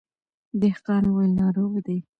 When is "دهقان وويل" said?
0.61-1.31